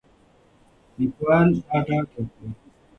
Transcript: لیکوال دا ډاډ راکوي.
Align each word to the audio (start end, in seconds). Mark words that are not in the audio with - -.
لیکوال 0.97 1.47
دا 1.65 1.77
ډاډ 1.85 2.05
راکوي. 2.15 2.49